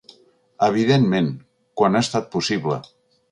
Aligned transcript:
Evidentment, 0.67 1.29
quan 1.81 1.99
ha 1.99 2.03
estat 2.09 2.31
possible. 2.39 2.81